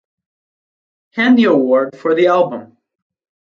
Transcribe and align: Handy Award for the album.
Handy 1.11 1.43
Award 1.43 1.95
for 1.95 2.15
the 2.15 2.25
album. 2.25 2.75